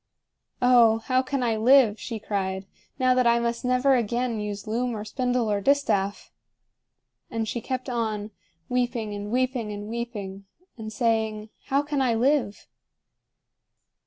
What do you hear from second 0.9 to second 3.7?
how can I live," she cried, "now that I must